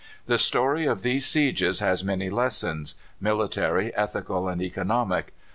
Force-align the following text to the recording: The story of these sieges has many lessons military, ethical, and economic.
The 0.25 0.39
story 0.39 0.87
of 0.87 1.03
these 1.03 1.27
sieges 1.27 1.79
has 1.79 2.03
many 2.03 2.31
lessons 2.31 2.95
military, 3.19 3.93
ethical, 3.95 4.47
and 4.47 4.59
economic. 4.59 5.31